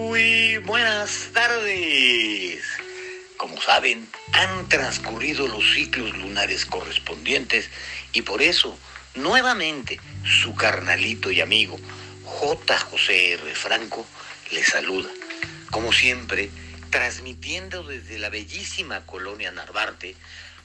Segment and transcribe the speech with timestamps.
[0.00, 2.64] Muy buenas tardes.
[3.36, 7.68] Como saben, han transcurrido los ciclos lunares correspondientes
[8.14, 8.78] y por eso,
[9.14, 11.78] nuevamente, su carnalito y amigo,
[12.24, 12.78] J.
[12.78, 13.54] José R.
[13.54, 14.06] Franco,
[14.52, 15.10] le saluda.
[15.70, 16.48] Como siempre,
[16.88, 20.16] transmitiendo desde la bellísima colonia Narvarte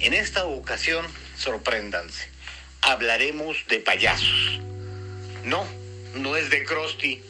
[0.00, 1.06] En esta ocasión,
[1.42, 2.28] sorpréndanse,
[2.82, 4.60] hablaremos de payasos.
[5.44, 5.66] No,
[6.14, 7.20] no es de Krusty,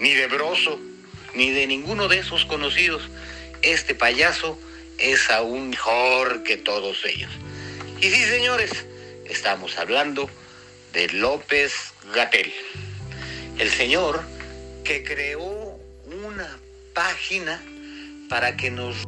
[0.00, 0.80] ni de Broso,
[1.34, 3.08] ni de ninguno de esos conocidos.
[3.62, 4.58] Este payaso
[4.98, 7.30] es aún mejor que todos ellos.
[8.00, 8.84] Y sí, señores,
[9.26, 10.28] estamos hablando
[10.92, 11.72] de López
[12.12, 12.52] Gatel,
[13.58, 14.22] el señor
[14.82, 15.78] que creó
[16.24, 16.58] una
[16.94, 17.62] página
[18.28, 19.04] para que nos...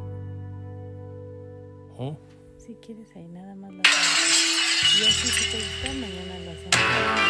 [1.97, 2.17] ¿Oh?
[2.65, 7.24] Si quieres ahí nada más la Y así si te gusta, mañana lo hacemos.